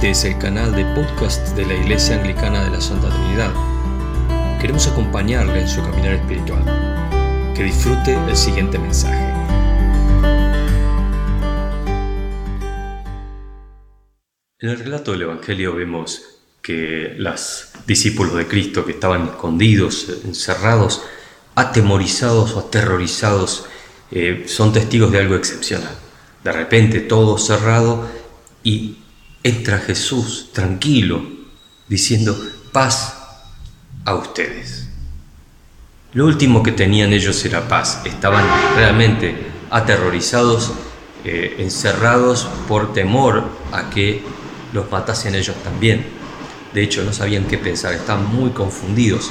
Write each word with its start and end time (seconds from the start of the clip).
Este 0.00 0.12
es 0.12 0.24
el 0.24 0.38
canal 0.38 0.74
de 0.74 0.82
podcast 0.94 1.54
de 1.54 1.66
la 1.66 1.74
Iglesia 1.74 2.16
Anglicana 2.16 2.64
de 2.64 2.70
la 2.70 2.80
Santa 2.80 3.10
Trinidad. 3.10 3.52
Queremos 4.58 4.86
acompañarle 4.86 5.60
en 5.60 5.68
su 5.68 5.82
caminar 5.82 6.14
espiritual. 6.14 6.64
Que 7.54 7.64
disfrute 7.64 8.14
el 8.14 8.34
siguiente 8.34 8.78
mensaje. 8.78 9.22
En 14.58 14.70
el 14.70 14.78
relato 14.78 15.12
del 15.12 15.20
Evangelio 15.20 15.74
vemos 15.74 16.22
que 16.62 17.12
los 17.18 17.68
discípulos 17.86 18.34
de 18.36 18.48
Cristo 18.48 18.86
que 18.86 18.92
estaban 18.92 19.26
escondidos, 19.26 20.08
encerrados, 20.24 21.04
atemorizados 21.54 22.54
o 22.54 22.60
aterrorizados, 22.60 23.66
eh, 24.12 24.44
son 24.46 24.72
testigos 24.72 25.12
de 25.12 25.18
algo 25.18 25.34
excepcional. 25.34 25.94
De 26.42 26.52
repente 26.52 27.00
todo 27.00 27.36
cerrado 27.36 28.08
y 28.64 28.99
entra 29.42 29.78
Jesús 29.78 30.50
tranquilo, 30.52 31.22
diciendo, 31.88 32.38
paz 32.72 33.14
a 34.04 34.14
ustedes. 34.14 34.88
Lo 36.12 36.26
último 36.26 36.62
que 36.62 36.72
tenían 36.72 37.12
ellos 37.12 37.44
era 37.44 37.68
paz. 37.68 38.02
Estaban 38.04 38.44
realmente 38.76 39.34
aterrorizados, 39.70 40.72
eh, 41.24 41.56
encerrados 41.58 42.48
por 42.66 42.92
temor 42.92 43.44
a 43.72 43.90
que 43.90 44.22
los 44.72 44.90
matasen 44.90 45.34
ellos 45.34 45.56
también. 45.62 46.04
De 46.74 46.82
hecho, 46.82 47.04
no 47.04 47.12
sabían 47.12 47.44
qué 47.44 47.58
pensar, 47.58 47.92
estaban 47.94 48.26
muy 48.34 48.50
confundidos. 48.50 49.30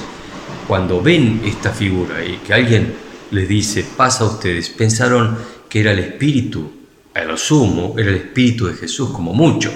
Cuando 0.67 1.01
ven 1.01 1.41
esta 1.45 1.71
figura 1.71 2.23
y 2.23 2.37
que 2.37 2.53
alguien 2.53 2.95
les 3.31 3.47
dice, 3.47 3.83
paz 3.83 4.21
a 4.21 4.25
ustedes, 4.25 4.69
pensaron 4.69 5.37
que 5.67 5.81
era 5.81 5.91
el 5.91 5.99
espíritu, 5.99 6.71
a 7.13 7.23
lo 7.23 7.37
sumo, 7.37 7.95
era 7.97 8.09
el 8.09 8.17
espíritu 8.17 8.67
de 8.67 8.73
Jesús, 8.73 9.09
como 9.09 9.33
mucho. 9.33 9.71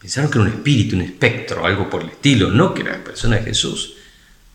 Pensaron 0.00 0.30
que 0.30 0.38
era 0.38 0.48
un 0.48 0.54
espíritu, 0.54 0.96
un 0.96 1.02
espectro, 1.02 1.66
algo 1.66 1.90
por 1.90 2.02
el 2.02 2.10
estilo, 2.10 2.50
no 2.50 2.72
que 2.72 2.82
era 2.82 2.98
la 2.98 3.04
persona 3.04 3.36
de 3.36 3.42
Jesús. 3.42 3.94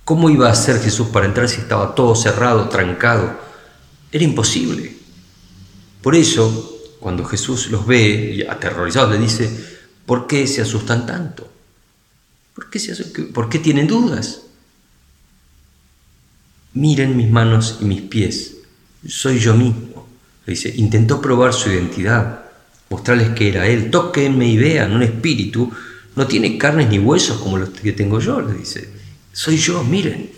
¿Cómo 0.03 0.29
iba 0.29 0.49
a 0.49 0.55
ser 0.55 0.79
Jesús 0.79 1.07
para 1.07 1.25
entrar 1.25 1.47
si 1.47 1.61
estaba 1.61 1.93
todo 1.93 2.15
cerrado, 2.15 2.69
trancado? 2.69 3.39
Era 4.11 4.23
imposible. 4.23 4.95
Por 6.01 6.15
eso, 6.15 6.79
cuando 6.99 7.23
Jesús 7.25 7.69
los 7.69 7.85
ve 7.85 8.35
y 8.35 8.41
aterrorizados, 8.41 9.11
le 9.11 9.19
dice, 9.19 9.49
¿por 10.05 10.27
qué 10.27 10.47
se 10.47 10.61
asustan 10.61 11.05
tanto? 11.05 11.49
¿Por 12.55 12.69
qué, 12.69 12.79
¿Por 13.33 13.49
qué 13.49 13.59
tienen 13.59 13.87
dudas? 13.87 14.41
Miren 16.73 17.17
mis 17.17 17.29
manos 17.29 17.77
y 17.81 17.85
mis 17.85 18.01
pies, 18.01 18.55
soy 19.07 19.39
yo 19.39 19.53
mismo. 19.53 19.90
Dice, 20.51 20.73
intentó 20.75 21.21
probar 21.21 21.53
su 21.53 21.69
identidad, 21.69 22.45
mostrarles 22.89 23.29
que 23.29 23.49
era 23.49 23.67
Él. 23.67 23.89
Tóquenme 23.89 24.47
y 24.47 24.57
vean, 24.57 24.93
un 24.93 25.03
espíritu 25.03 25.71
no 26.15 26.27
tiene 26.27 26.57
carnes 26.57 26.89
ni 26.89 26.99
huesos 26.99 27.37
como 27.37 27.57
los 27.57 27.69
que 27.69 27.93
tengo 27.93 28.19
yo, 28.19 28.41
le 28.41 28.53
dice. 28.53 28.89
Soy 29.31 29.57
yo, 29.57 29.83
miren. 29.83 30.29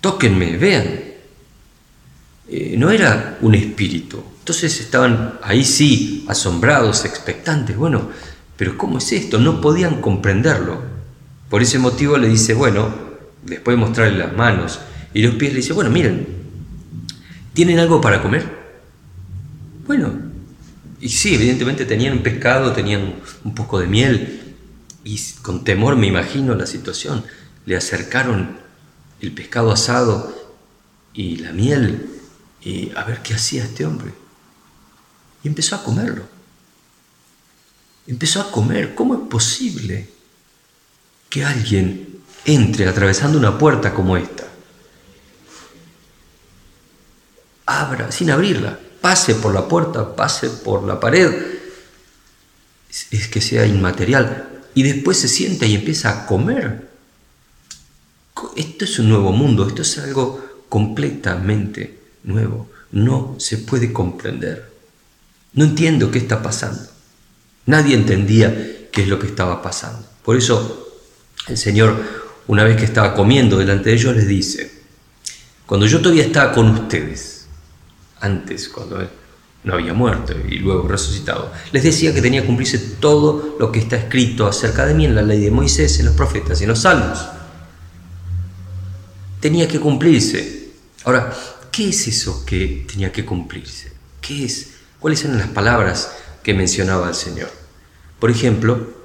Tóquenme, 0.00 0.56
vean. 0.56 1.00
Eh, 2.48 2.74
no 2.76 2.90
era 2.90 3.38
un 3.40 3.54
espíritu. 3.54 4.22
Entonces 4.40 4.80
estaban 4.80 5.38
ahí 5.42 5.64
sí, 5.64 6.24
asombrados, 6.28 7.04
expectantes. 7.04 7.76
Bueno, 7.76 8.10
pero 8.56 8.76
¿cómo 8.76 8.98
es 8.98 9.12
esto? 9.12 9.38
No 9.38 9.60
podían 9.60 10.00
comprenderlo. 10.00 10.82
Por 11.48 11.62
ese 11.62 11.78
motivo 11.78 12.18
le 12.18 12.28
dice, 12.28 12.54
bueno, 12.54 12.92
después 13.44 13.76
de 13.76 13.80
mostrarle 13.80 14.18
las 14.18 14.32
manos 14.32 14.80
y 15.14 15.22
los 15.22 15.36
pies, 15.36 15.52
le 15.52 15.58
dice, 15.58 15.72
bueno, 15.72 15.90
miren, 15.90 16.26
¿tienen 17.52 17.78
algo 17.78 18.00
para 18.00 18.20
comer? 18.20 18.61
Bueno, 19.86 20.12
y 21.00 21.08
sí, 21.08 21.34
evidentemente 21.34 21.84
tenían 21.84 22.22
pescado, 22.22 22.72
tenían 22.72 23.16
un 23.44 23.54
poco 23.54 23.80
de 23.80 23.88
miel 23.88 24.54
y 25.04 25.20
con 25.42 25.64
temor 25.64 25.96
me 25.96 26.06
imagino 26.06 26.54
la 26.54 26.66
situación. 26.66 27.24
Le 27.66 27.76
acercaron 27.76 28.56
el 29.20 29.32
pescado 29.32 29.72
asado 29.72 30.32
y 31.12 31.36
la 31.36 31.52
miel 31.52 32.08
y 32.60 32.92
a 32.96 33.02
ver 33.04 33.22
qué 33.22 33.34
hacía 33.34 33.64
este 33.64 33.84
hombre. 33.84 34.12
Y 35.42 35.48
empezó 35.48 35.74
a 35.74 35.82
comerlo. 35.82 36.24
Empezó 38.06 38.40
a 38.40 38.50
comer. 38.52 38.94
¿Cómo 38.94 39.14
es 39.14 39.20
posible 39.28 40.08
que 41.28 41.44
alguien 41.44 42.20
entre 42.44 42.88
atravesando 42.88 43.38
una 43.38 43.58
puerta 43.58 43.92
como 43.92 44.16
esta? 44.16 44.46
Abra, 47.66 48.12
sin 48.12 48.30
abrirla, 48.30 48.78
pase 49.02 49.34
por 49.34 49.52
la 49.52 49.68
puerta, 49.68 50.16
pase 50.16 50.48
por 50.48 50.84
la 50.84 50.98
pared, 50.98 51.30
es 53.10 53.28
que 53.28 53.40
sea 53.42 53.66
inmaterial. 53.66 54.48
Y 54.74 54.82
después 54.84 55.18
se 55.18 55.28
sienta 55.28 55.66
y 55.66 55.74
empieza 55.74 56.10
a 56.10 56.26
comer. 56.26 56.88
Esto 58.56 58.84
es 58.86 58.98
un 58.98 59.10
nuevo 59.10 59.32
mundo, 59.32 59.66
esto 59.66 59.82
es 59.82 59.98
algo 59.98 60.64
completamente 60.70 61.98
nuevo. 62.22 62.70
No 62.92 63.36
se 63.38 63.58
puede 63.58 63.92
comprender. 63.92 64.72
No 65.52 65.64
entiendo 65.64 66.10
qué 66.10 66.18
está 66.18 66.42
pasando. 66.42 66.88
Nadie 67.66 67.94
entendía 67.94 68.88
qué 68.90 69.02
es 69.02 69.08
lo 69.08 69.18
que 69.18 69.26
estaba 69.26 69.60
pasando. 69.60 70.06
Por 70.24 70.36
eso 70.36 71.00
el 71.48 71.58
Señor, 71.58 71.96
una 72.46 72.64
vez 72.64 72.76
que 72.76 72.84
estaba 72.84 73.14
comiendo 73.14 73.58
delante 73.58 73.90
de 73.90 73.96
ellos, 73.96 74.16
les 74.16 74.28
dice, 74.28 74.82
cuando 75.66 75.86
yo 75.86 76.00
todavía 76.00 76.24
estaba 76.24 76.52
con 76.52 76.68
ustedes, 76.68 77.31
antes, 78.22 78.68
cuando 78.68 79.00
él 79.00 79.08
no 79.64 79.74
había 79.74 79.92
muerto 79.92 80.34
y 80.48 80.58
luego 80.58 80.88
resucitado, 80.88 81.52
les 81.72 81.82
decía 81.82 82.14
que 82.14 82.22
tenía 82.22 82.40
que 82.40 82.46
cumplirse 82.46 82.78
todo 82.78 83.56
lo 83.58 83.70
que 83.70 83.80
está 83.80 83.96
escrito 83.96 84.46
acerca 84.46 84.86
de 84.86 84.94
mí 84.94 85.04
en 85.04 85.14
la 85.14 85.22
ley 85.22 85.40
de 85.40 85.50
Moisés, 85.50 85.98
en 85.98 86.06
los 86.06 86.14
profetas 86.14 86.60
y 86.60 86.64
en 86.64 86.70
los 86.70 86.80
salmos. 86.80 87.18
Tenía 89.40 89.68
que 89.68 89.80
cumplirse. 89.80 90.70
Ahora, 91.04 91.32
¿qué 91.70 91.88
es 91.88 92.06
eso 92.06 92.44
que 92.46 92.86
tenía 92.90 93.10
que 93.12 93.24
cumplirse? 93.24 93.92
¿Qué 94.20 94.44
es? 94.44 94.70
¿Cuáles 95.00 95.24
eran 95.24 95.38
las 95.38 95.48
palabras 95.48 96.12
que 96.44 96.54
mencionaba 96.54 97.08
el 97.08 97.14
Señor? 97.14 97.50
Por 98.20 98.30
ejemplo, 98.30 99.02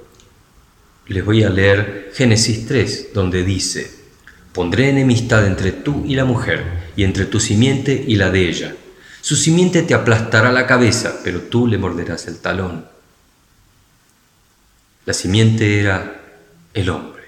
les 1.08 1.24
voy 1.24 1.42
a 1.42 1.50
leer 1.50 2.12
Génesis 2.14 2.66
3, 2.66 3.08
donde 3.14 3.42
dice, 3.42 3.90
pondré 4.52 4.90
enemistad 4.90 5.44
entre 5.44 5.72
tú 5.72 6.04
y 6.06 6.14
la 6.14 6.24
mujer, 6.24 6.90
y 6.94 7.02
entre 7.02 7.26
tu 7.26 7.40
simiente 7.40 8.04
y 8.06 8.14
la 8.14 8.30
de 8.30 8.48
ella 8.48 8.74
su 9.28 9.36
simiente 9.36 9.82
te 9.82 9.92
aplastará 9.92 10.50
la 10.50 10.66
cabeza, 10.66 11.20
pero 11.22 11.42
tú 11.42 11.66
le 11.66 11.76
morderás 11.76 12.28
el 12.28 12.38
talón. 12.38 12.86
La 15.04 15.12
simiente 15.12 15.78
era 15.78 16.22
el 16.72 16.88
hombre, 16.88 17.24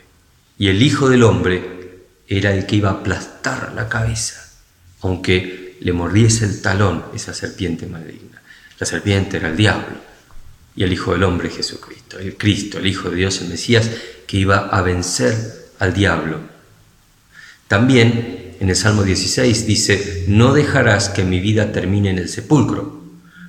y 0.57 0.69
el 0.69 0.81
Hijo 0.81 1.11
del 1.11 1.23
Hombre 1.25 1.99
era 2.27 2.55
el 2.55 2.65
que 2.65 2.77
iba 2.77 2.89
a 2.89 2.95
aplastar 2.95 3.75
la 3.75 3.91
cabeza, 3.91 4.51
aunque 5.03 5.77
le 5.79 5.93
mordiese 5.93 6.47
el 6.47 6.63
talón 6.63 7.05
esa 7.15 7.35
serpiente 7.35 7.85
maligna. 7.85 8.41
La 8.79 8.87
serpiente 8.87 9.37
era 9.37 9.51
el 9.51 9.59
diablo, 9.59 9.99
y 10.75 10.85
el 10.85 10.95
Hijo 10.95 11.13
del 11.13 11.25
Hombre 11.25 11.51
Jesucristo, 11.51 12.19
el 12.19 12.39
Cristo, 12.39 12.79
el 12.79 12.87
Hijo 12.87 13.11
de 13.11 13.17
Dios, 13.17 13.43
el 13.43 13.49
Mesías, 13.49 13.91
que 14.27 14.39
iba 14.39 14.69
a 14.69 14.81
vencer 14.81 15.69
al 15.79 15.93
diablo. 15.93 16.41
También 17.69 18.40
en 18.61 18.69
el 18.69 18.77
Salmo 18.77 19.03
16 19.03 19.67
dice, 19.67 20.25
no 20.29 20.53
dejarás 20.53 21.09
que 21.09 21.25
mi 21.25 21.41
vida 21.41 21.73
termine 21.73 22.11
en 22.11 22.19
el 22.19 22.29
sepulcro, 22.29 23.03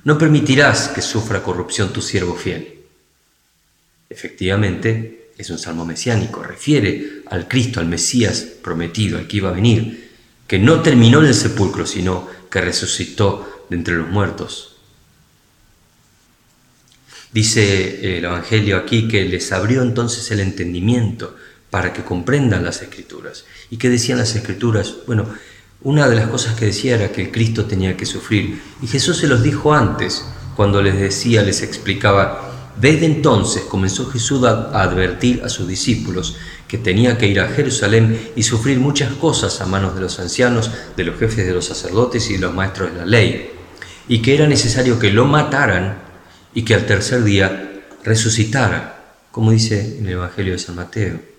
no 0.04 0.16
permitirás 0.16 0.88
que 0.88 1.02
sufra 1.02 1.42
corrupción 1.42 1.92
tu 1.92 2.00
siervo 2.00 2.34
fiel. 2.34 2.80
Efectivamente, 4.08 5.30
es 5.36 5.50
un 5.50 5.58
salmo 5.58 5.84
mesiánico, 5.84 6.42
refiere 6.42 7.22
al 7.26 7.46
Cristo, 7.46 7.78
al 7.78 7.86
Mesías 7.86 8.40
prometido, 8.62 9.18
al 9.18 9.28
que 9.28 9.36
iba 9.36 9.50
a 9.50 9.54
venir, 9.54 10.12
que 10.46 10.58
no 10.58 10.80
terminó 10.80 11.20
en 11.20 11.26
el 11.26 11.34
sepulcro, 11.34 11.84
sino 11.84 12.26
que 12.50 12.62
resucitó 12.62 13.66
de 13.68 13.76
entre 13.76 13.94
los 13.94 14.08
muertos. 14.08 14.76
Dice 17.32 18.16
el 18.16 18.24
Evangelio 18.24 18.78
aquí 18.78 19.08
que 19.08 19.26
les 19.26 19.52
abrió 19.52 19.82
entonces 19.82 20.30
el 20.30 20.40
entendimiento 20.40 21.36
para 21.72 21.94
que 21.94 22.04
comprendan 22.04 22.64
las 22.64 22.82
escrituras. 22.82 23.46
¿Y 23.70 23.78
qué 23.78 23.88
decían 23.88 24.18
las 24.18 24.36
escrituras? 24.36 24.92
Bueno, 25.06 25.24
una 25.80 26.06
de 26.06 26.16
las 26.16 26.28
cosas 26.28 26.54
que 26.54 26.66
decía 26.66 26.96
era 26.96 27.10
que 27.10 27.22
el 27.22 27.30
Cristo 27.30 27.64
tenía 27.64 27.96
que 27.96 28.04
sufrir. 28.04 28.60
Y 28.82 28.86
Jesús 28.88 29.16
se 29.16 29.26
los 29.26 29.42
dijo 29.42 29.72
antes, 29.72 30.22
cuando 30.54 30.82
les 30.82 30.98
decía, 30.98 31.40
les 31.40 31.62
explicaba, 31.62 32.74
desde 32.78 33.06
entonces 33.06 33.62
comenzó 33.62 34.04
Jesús 34.10 34.44
a 34.44 34.82
advertir 34.82 35.40
a 35.46 35.48
sus 35.48 35.66
discípulos 35.66 36.36
que 36.68 36.76
tenía 36.76 37.16
que 37.16 37.28
ir 37.28 37.40
a 37.40 37.48
Jerusalén 37.48 38.20
y 38.36 38.42
sufrir 38.42 38.78
muchas 38.78 39.14
cosas 39.14 39.58
a 39.62 39.64
manos 39.64 39.94
de 39.94 40.02
los 40.02 40.20
ancianos, 40.20 40.70
de 40.94 41.04
los 41.04 41.18
jefes 41.18 41.46
de 41.46 41.54
los 41.54 41.64
sacerdotes 41.64 42.28
y 42.28 42.34
de 42.34 42.40
los 42.40 42.52
maestros 42.54 42.92
de 42.92 42.98
la 42.98 43.06
ley, 43.06 43.50
y 44.08 44.20
que 44.20 44.34
era 44.34 44.46
necesario 44.46 44.98
que 44.98 45.10
lo 45.10 45.24
mataran 45.24 45.96
y 46.52 46.66
que 46.66 46.74
al 46.74 46.84
tercer 46.84 47.24
día 47.24 47.82
resucitara, 48.04 49.22
como 49.30 49.52
dice 49.52 49.96
en 49.96 50.04
el 50.04 50.12
Evangelio 50.12 50.52
de 50.52 50.58
San 50.58 50.76
Mateo. 50.76 51.31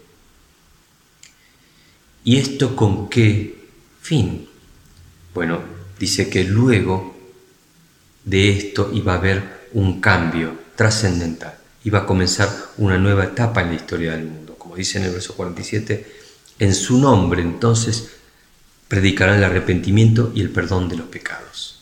¿Y 2.23 2.37
esto 2.37 2.75
con 2.75 3.09
qué 3.09 3.55
fin? 4.01 4.47
Bueno, 5.33 5.59
dice 5.99 6.29
que 6.29 6.43
luego 6.43 7.15
de 8.23 8.49
esto 8.49 8.91
iba 8.93 9.13
a 9.13 9.17
haber 9.17 9.67
un 9.73 9.99
cambio 9.99 10.57
trascendental. 10.75 11.57
iba 11.85 11.99
a 11.99 12.05
comenzar 12.05 12.49
una 12.77 12.97
nueva 12.97 13.25
etapa 13.25 13.61
en 13.61 13.69
la 13.69 13.75
historia 13.75 14.13
del 14.13 14.23
mundo. 14.23 14.55
Como 14.57 14.77
dice 14.77 14.99
en 14.99 15.03
el 15.03 15.11
verso 15.11 15.35
47, 15.35 16.07
en 16.59 16.73
su 16.73 16.97
nombre 16.97 17.41
entonces 17.41 18.11
predicarán 18.87 19.39
el 19.39 19.43
arrepentimiento 19.43 20.31
y 20.33 20.39
el 20.39 20.49
perdón 20.49 20.87
de 20.87 20.95
los 20.95 21.07
pecados. 21.07 21.81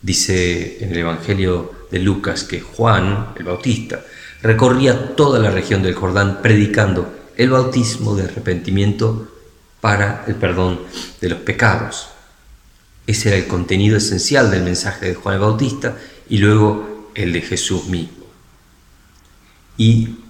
Dice 0.00 0.84
en 0.84 0.92
el 0.92 0.98
Evangelio 0.98 1.88
de 1.90 1.98
Lucas 1.98 2.44
que 2.44 2.60
Juan, 2.60 3.32
el 3.36 3.44
Bautista, 3.44 4.04
recorría 4.42 5.16
toda 5.16 5.40
la 5.40 5.50
región 5.50 5.82
del 5.82 5.94
Jordán 5.94 6.40
predicando 6.40 7.23
el 7.36 7.50
bautismo 7.50 8.14
de 8.14 8.24
arrepentimiento 8.24 9.28
para 9.80 10.24
el 10.26 10.34
perdón 10.36 10.80
de 11.20 11.28
los 11.28 11.40
pecados. 11.40 12.08
Ese 13.06 13.28
era 13.28 13.36
el 13.36 13.46
contenido 13.46 13.96
esencial 13.96 14.50
del 14.50 14.62
mensaje 14.62 15.06
de 15.06 15.14
Juan 15.14 15.34
el 15.34 15.40
Bautista 15.40 15.96
y 16.28 16.38
luego 16.38 17.10
el 17.14 17.32
de 17.32 17.42
Jesús 17.42 17.86
mismo. 17.86 18.24
Y 19.76 20.20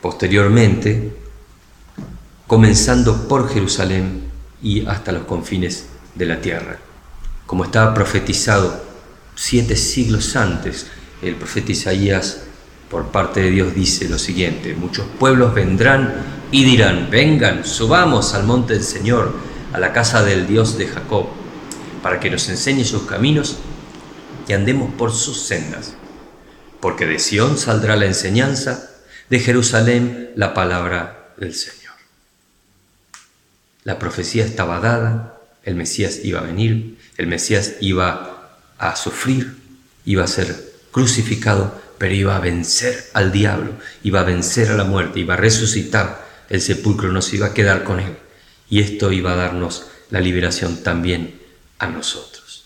posteriormente, 0.00 1.12
comenzando 2.46 3.28
por 3.28 3.48
Jerusalén 3.52 4.24
y 4.62 4.86
hasta 4.86 5.12
los 5.12 5.24
confines 5.24 5.86
de 6.14 6.26
la 6.26 6.40
tierra. 6.40 6.78
Como 7.46 7.64
estaba 7.64 7.94
profetizado 7.94 8.84
siete 9.36 9.76
siglos 9.76 10.34
antes, 10.34 10.86
el 11.22 11.36
profeta 11.36 11.72
Isaías 11.72 12.42
por 12.90 13.08
parte 13.08 13.42
de 13.42 13.50
Dios 13.50 13.74
dice 13.74 14.08
lo 14.08 14.18
siguiente, 14.18 14.74
muchos 14.74 15.06
pueblos 15.18 15.54
vendrán 15.54 16.37
y 16.50 16.64
dirán, 16.64 17.08
vengan, 17.10 17.64
subamos 17.64 18.34
al 18.34 18.44
monte 18.44 18.74
del 18.74 18.84
Señor, 18.84 19.34
a 19.72 19.78
la 19.78 19.92
casa 19.92 20.22
del 20.22 20.46
Dios 20.46 20.78
de 20.78 20.86
Jacob, 20.86 21.26
para 22.02 22.20
que 22.20 22.30
nos 22.30 22.48
enseñe 22.48 22.84
sus 22.84 23.02
caminos 23.02 23.58
y 24.46 24.54
andemos 24.54 24.92
por 24.94 25.12
sus 25.12 25.42
sendas. 25.42 25.94
Porque 26.80 27.06
de 27.06 27.18
Sión 27.18 27.58
saldrá 27.58 27.96
la 27.96 28.06
enseñanza, 28.06 28.88
de 29.28 29.40
Jerusalén 29.40 30.30
la 30.36 30.54
palabra 30.54 31.34
del 31.36 31.54
Señor. 31.54 31.94
La 33.84 33.98
profecía 33.98 34.44
estaba 34.44 34.80
dada, 34.80 35.38
el 35.64 35.74
Mesías 35.74 36.20
iba 36.24 36.40
a 36.40 36.44
venir, 36.44 36.98
el 37.18 37.26
Mesías 37.26 37.74
iba 37.80 38.60
a 38.78 38.96
sufrir, 38.96 39.58
iba 40.06 40.24
a 40.24 40.28
ser 40.28 40.72
crucificado, 40.92 41.78
pero 41.98 42.14
iba 42.14 42.36
a 42.36 42.40
vencer 42.40 43.10
al 43.12 43.32
diablo, 43.32 43.72
iba 44.02 44.20
a 44.20 44.24
vencer 44.24 44.70
a 44.70 44.76
la 44.76 44.84
muerte, 44.84 45.20
iba 45.20 45.34
a 45.34 45.36
resucitar, 45.36 46.27
el 46.48 46.60
sepulcro 46.60 47.12
no 47.12 47.22
se 47.22 47.36
iba 47.36 47.46
a 47.46 47.54
quedar 47.54 47.84
con 47.84 48.00
él. 48.00 48.16
Y 48.70 48.80
esto 48.80 49.12
iba 49.12 49.32
a 49.32 49.36
darnos 49.36 49.86
la 50.10 50.20
liberación 50.20 50.82
también 50.82 51.40
a 51.78 51.86
nosotros. 51.86 52.64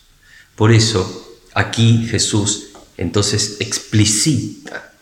Por 0.57 0.73
eso 0.73 1.39
aquí 1.55 2.07
Jesús 2.09 2.71
entonces 2.97 3.57
explicita 3.61 4.93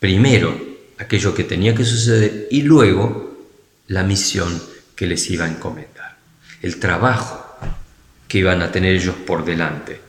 primero 0.00 0.60
aquello 0.98 1.34
que 1.34 1.44
tenía 1.44 1.74
que 1.74 1.84
suceder 1.84 2.48
y 2.50 2.62
luego 2.62 3.48
la 3.88 4.02
misión 4.02 4.62
que 4.94 5.06
les 5.06 5.28
iba 5.30 5.44
a 5.44 5.48
encomendar, 5.48 6.16
el 6.62 6.78
trabajo 6.78 7.58
que 8.28 8.38
iban 8.38 8.62
a 8.62 8.70
tener 8.70 8.94
ellos 8.94 9.14
por 9.26 9.44
delante. 9.44 10.00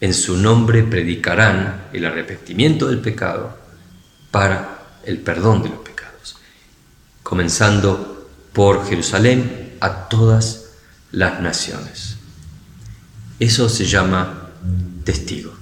En 0.00 0.14
su 0.14 0.36
nombre 0.36 0.82
predicarán 0.82 1.88
el 1.92 2.06
arrepentimiento 2.06 2.88
del 2.88 3.00
pecado 3.00 3.58
para 4.30 5.00
el 5.04 5.18
perdón 5.18 5.62
de 5.62 5.68
los 5.68 5.80
pecados, 5.80 5.99
comenzando 7.30 8.26
por 8.52 8.88
Jerusalén 8.88 9.76
a 9.78 10.08
todas 10.08 10.72
las 11.12 11.40
naciones. 11.40 12.16
Eso 13.38 13.68
se 13.68 13.84
llama 13.84 14.50
testigo, 15.04 15.52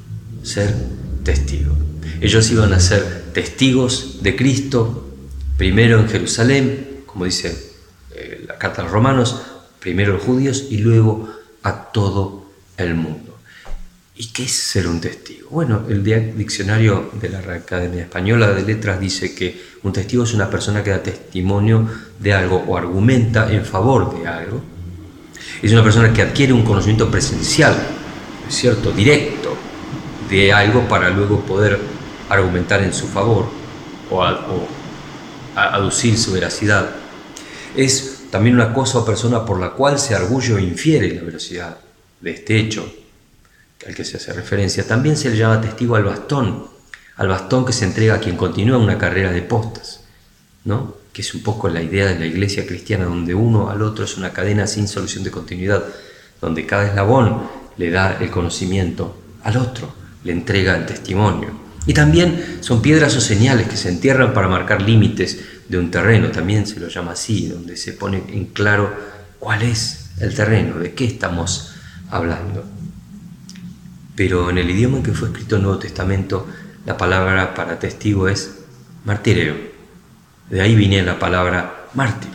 ser 0.43 0.75
testigo. 1.23 1.77
Ellos 2.23 2.51
iban 2.51 2.73
a 2.73 2.81
ser 2.81 3.33
testigos 3.35 4.23
de 4.23 4.35
Cristo, 4.35 5.09
primero 5.59 6.01
en 6.01 6.09
Jerusalén, 6.09 7.03
como 7.05 7.27
dice 7.27 7.75
eh, 8.13 8.47
la 8.49 8.57
carta 8.57 8.81
a 8.81 8.85
los 8.85 8.93
romanos, 8.95 9.39
primero 9.79 10.15
los 10.15 10.23
judíos 10.23 10.69
y 10.71 10.79
luego 10.79 11.29
a 11.63 11.93
todo 11.93 12.51
el 12.79 12.95
mundo. 12.95 13.28
¿Y 14.21 14.27
qué 14.27 14.43
es 14.43 14.53
ser 14.53 14.89
un 14.89 15.01
testigo? 15.01 15.49
Bueno, 15.51 15.85
el 15.89 16.03
diccionario 16.37 17.13
de 17.21 17.29
la 17.29 17.39
Academia 17.39 18.03
Española 18.03 18.49
de 18.51 18.63
Letras 18.63 18.99
dice 18.99 19.33
que 19.33 19.63
un 19.85 19.93
testigo 19.93 20.25
es 20.25 20.35
una 20.35 20.51
persona 20.51 20.83
que 20.83 20.91
da 20.91 21.01
testimonio 21.01 21.89
de 22.19 22.35
algo 22.35 22.65
o 22.67 22.77
argumenta 22.77 23.49
en 23.53 23.65
favor 23.65 24.19
de 24.19 24.27
algo. 24.27 24.61
Es 25.63 25.71
una 25.71 25.85
persona 25.85 26.13
que 26.13 26.23
adquiere 26.23 26.53
un 26.53 26.65
conocimiento 26.65 27.09
presencial, 27.09 27.77
¿es 28.49 28.57
cierto?, 28.57 28.91
directo 28.91 29.57
de 30.29 30.53
algo 30.53 30.89
para 30.89 31.11
luego 31.11 31.43
poder 31.43 31.79
argumentar 32.29 32.83
en 32.83 32.93
su 32.93 33.07
favor 33.07 33.47
o, 34.11 34.25
aducir 35.55 36.19
su 36.19 36.33
veracidad. 36.33 36.91
Es 37.77 38.25
también 38.33 38.57
una 38.57 38.75
cosa 38.75 38.99
o 38.99 39.05
persona 39.05 39.45
por 39.45 39.61
la 39.61 39.71
cual 39.71 39.97
se 40.01 40.17
arguye 40.17 40.55
o 40.55 40.59
infiere 40.59 41.15
la 41.15 41.23
veracidad 41.23 41.77
de 42.21 42.33
este 42.33 42.59
hecho 42.59 42.93
al 43.87 43.95
que 43.95 44.05
se 44.05 44.17
hace 44.17 44.33
referencia, 44.33 44.87
también 44.87 45.17
se 45.17 45.31
le 45.31 45.37
llama 45.37 45.61
testigo 45.61 45.97
al 45.97 46.05
bastón, 46.05 46.67
al 47.17 47.29
bastón 47.29 47.65
que 47.65 47.73
se 47.73 47.85
entrega 47.85 48.15
a 48.15 48.21
quien 48.21 48.37
continúa 48.37 48.79
una 48.79 48.99
carrera 48.99 49.31
de 49.31 49.43
postas, 49.43 50.01
¿no? 50.65 50.97
que 51.13 51.23
es 51.23 51.35
un 51.35 51.43
poco 51.43 51.69
la 51.69 51.83
idea 51.83 52.07
de 52.07 52.19
la 52.19 52.27
iglesia 52.27 52.67
cristiana, 52.67 53.05
donde 53.05 53.35
uno 53.35 53.71
al 53.71 53.83
otro 53.83 54.05
es 54.05 54.17
una 54.17 54.33
cadena 54.33 54.67
sin 54.67 54.89
solución 54.89 55.25
de 55.25 55.31
continuidad, 55.31 55.85
donde 56.41 56.67
cada 56.67 56.89
eslabón 56.89 57.43
le 57.77 57.91
da 57.91 58.19
el 58.21 58.31
conocimiento 58.31 59.17
al 59.43 59.57
otro, 59.57 59.93
le 60.25 60.33
entrega 60.33 60.77
el 60.77 60.87
testimonio. 60.87 61.51
Y 61.87 61.95
también 61.95 62.59
son 62.61 62.83
piedras 62.83 63.17
o 63.17 63.21
señales 63.21 63.69
que 63.69 63.77
se 63.77 63.89
entierran 63.89 64.35
para 64.35 64.49
marcar 64.49 64.83
límites 64.83 65.41
de 65.69 65.79
un 65.79 65.91
terreno, 65.91 66.31
también 66.31 66.67
se 66.67 66.79
lo 66.79 66.89
llama 66.89 67.13
así, 67.13 67.49
donde 67.49 67.77
se 67.77 67.93
pone 67.93 68.23
en 68.29 68.47
claro 68.47 68.93
cuál 69.39 69.63
es 69.63 70.11
el 70.21 70.35
terreno, 70.35 70.79
de 70.79 70.93
qué 70.93 71.05
estamos 71.05 71.73
hablando 72.11 72.65
pero 74.19 74.51
en 74.51 74.59
el 74.59 74.69
idioma 74.69 74.97
en 74.97 75.05
que 75.05 75.13
fue 75.13 75.29
escrito 75.29 75.55
el 75.55 75.63
Nuevo 75.63 75.79
Testamento, 75.79 76.45
la 76.85 76.97
palabra 76.97 77.55
para 77.55 77.79
testigo 77.79 78.27
es 78.27 78.53
martireo. 79.05 79.55
De 80.51 80.61
ahí 80.61 80.75
viene 80.75 81.05
la 81.05 81.21
palabra 81.21 81.87
mártir. 81.95 82.33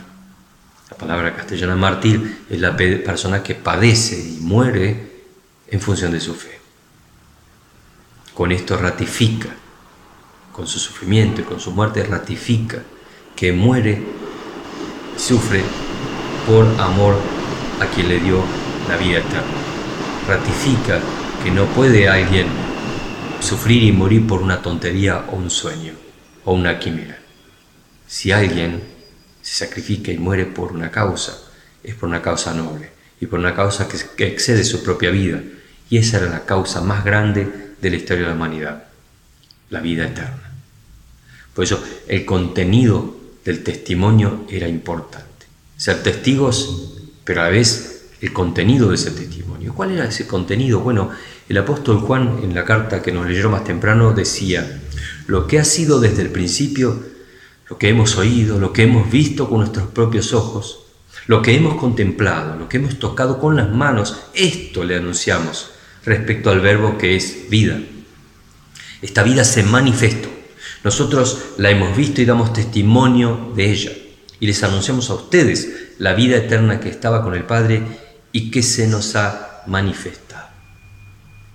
La 0.90 0.96
palabra 0.96 1.36
castellana 1.36 1.76
mártir 1.76 2.46
es 2.48 2.58
la 2.58 2.74
persona 2.74 3.42
que 3.42 3.54
padece 3.54 4.18
y 4.18 4.38
muere 4.40 5.26
en 5.68 5.78
función 5.78 6.12
de 6.12 6.20
su 6.20 6.34
fe. 6.34 6.58
Con 8.32 8.50
esto 8.50 8.78
ratifica, 8.78 9.50
con 10.52 10.66
su 10.66 10.78
sufrimiento 10.78 11.42
y 11.42 11.44
con 11.44 11.60
su 11.60 11.70
muerte 11.72 12.02
ratifica 12.02 12.78
que 13.36 13.52
muere 13.52 14.02
sufre 15.18 15.62
por 16.46 16.64
amor 16.80 17.18
a 17.78 17.86
quien 17.94 18.08
le 18.08 18.20
dio 18.20 18.42
la 18.88 18.96
vida 18.96 19.18
eterna. 19.18 19.42
Ratifica 20.26 20.98
que 21.44 21.50
no 21.50 21.66
puede 21.66 22.08
alguien 22.08 22.46
sufrir 23.38 23.82
y 23.82 23.92
morir 23.92 24.26
por 24.26 24.40
una 24.40 24.62
tontería 24.62 25.26
o 25.30 25.36
un 25.36 25.50
sueño 25.50 25.92
o 26.46 26.54
una 26.54 26.78
quimera. 26.78 27.18
Si 28.06 28.32
alguien 28.32 28.82
se 29.42 29.66
sacrifica 29.66 30.10
y 30.10 30.16
muere 30.16 30.46
por 30.46 30.72
una 30.72 30.90
causa, 30.90 31.38
es 31.82 31.94
por 31.96 32.08
una 32.08 32.22
causa 32.22 32.54
noble 32.54 32.92
y 33.20 33.26
por 33.26 33.38
una 33.38 33.54
causa 33.54 33.86
que, 33.86 34.26
excede 34.26 34.64
su 34.64 34.82
propia 34.82 35.10
vida. 35.10 35.42
Y 35.90 35.98
esa 35.98 36.16
era 36.16 36.30
la 36.30 36.46
causa 36.46 36.80
más 36.80 37.04
grande 37.04 37.74
de 37.78 37.90
la 37.90 37.96
historia 37.96 38.22
de 38.22 38.30
la 38.30 38.36
humanidad, 38.36 38.84
la 39.68 39.80
vida 39.80 40.06
eterna. 40.06 40.50
Por 41.52 41.64
eso 41.64 41.84
el 42.08 42.24
contenido 42.24 43.18
del 43.44 43.62
testimonio 43.62 44.46
era 44.48 44.66
importante. 44.66 45.44
Ser 45.76 46.02
testigos, 46.02 46.94
pero 47.22 47.42
a 47.42 47.44
la 47.44 47.50
vez 47.50 48.06
el 48.22 48.32
contenido 48.32 48.88
de 48.88 48.94
ese 48.94 49.10
testimonio. 49.10 49.74
¿Cuál 49.74 49.90
era 49.90 50.06
ese 50.06 50.26
contenido? 50.26 50.80
Bueno, 50.80 51.10
el 51.48 51.58
apóstol 51.58 51.98
Juan, 51.98 52.40
en 52.42 52.54
la 52.54 52.64
carta 52.64 53.02
que 53.02 53.12
nos 53.12 53.26
leyó 53.26 53.50
más 53.50 53.64
temprano, 53.64 54.12
decía, 54.12 54.80
lo 55.26 55.46
que 55.46 55.58
ha 55.58 55.64
sido 55.64 56.00
desde 56.00 56.22
el 56.22 56.30
principio, 56.30 57.02
lo 57.68 57.78
que 57.78 57.88
hemos 57.88 58.16
oído, 58.16 58.58
lo 58.58 58.72
que 58.72 58.84
hemos 58.84 59.10
visto 59.10 59.48
con 59.48 59.58
nuestros 59.58 59.88
propios 59.88 60.32
ojos, 60.32 60.80
lo 61.26 61.42
que 61.42 61.54
hemos 61.54 61.76
contemplado, 61.76 62.58
lo 62.58 62.68
que 62.68 62.78
hemos 62.78 62.98
tocado 62.98 63.38
con 63.38 63.56
las 63.56 63.70
manos, 63.70 64.22
esto 64.34 64.84
le 64.84 64.96
anunciamos 64.96 65.70
respecto 66.04 66.50
al 66.50 66.60
verbo 66.60 66.98
que 66.98 67.16
es 67.16 67.48
vida. 67.48 67.80
Esta 69.00 69.22
vida 69.22 69.44
se 69.44 69.62
manifestó. 69.62 70.28
Nosotros 70.82 71.38
la 71.58 71.70
hemos 71.70 71.96
visto 71.96 72.20
y 72.20 72.26
damos 72.26 72.52
testimonio 72.52 73.52
de 73.54 73.70
ella. 73.70 73.92
Y 74.40 74.46
les 74.46 74.62
anunciamos 74.62 75.08
a 75.10 75.14
ustedes 75.14 75.94
la 75.98 76.14
vida 76.14 76.36
eterna 76.36 76.80
que 76.80 76.90
estaba 76.90 77.22
con 77.22 77.34
el 77.34 77.44
Padre 77.44 77.82
y 78.32 78.50
que 78.50 78.62
se 78.62 78.86
nos 78.86 79.16
ha 79.16 79.62
manifestado. 79.66 80.23